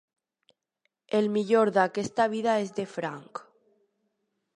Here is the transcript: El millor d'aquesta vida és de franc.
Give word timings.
El 1.19 1.27
millor 1.35 1.71
d'aquesta 1.75 2.27
vida 2.31 2.57
és 2.63 2.73
de 2.79 2.87
franc. 2.95 3.43